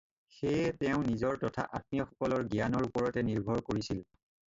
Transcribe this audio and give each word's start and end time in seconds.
সেয়ে 0.35 0.69
তেওঁ 0.83 1.01
নিজৰ 1.09 1.37
তথা 1.43 1.65
আত্মীয়সকলৰ 1.79 2.47
জ্ঞানৰ 2.55 2.87
ওপৰতে 2.87 3.25
নিৰ্ভৰ 3.29 3.63
কৰিছিল। 3.69 4.01